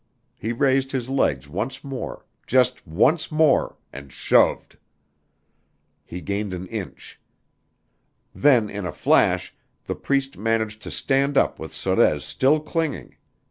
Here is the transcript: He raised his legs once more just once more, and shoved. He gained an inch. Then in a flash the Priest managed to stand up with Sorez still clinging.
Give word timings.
He 0.35 0.51
raised 0.51 0.93
his 0.93 1.11
legs 1.11 1.47
once 1.47 1.83
more 1.83 2.25
just 2.47 2.87
once 2.87 3.31
more, 3.31 3.77
and 3.93 4.11
shoved. 4.11 4.77
He 6.03 6.21
gained 6.21 6.55
an 6.55 6.65
inch. 6.69 7.21
Then 8.33 8.67
in 8.67 8.87
a 8.87 8.91
flash 8.91 9.53
the 9.83 9.93
Priest 9.93 10.39
managed 10.39 10.81
to 10.81 10.89
stand 10.89 11.37
up 11.37 11.59
with 11.59 11.71
Sorez 11.71 12.23
still 12.23 12.59
clinging. 12.59 13.15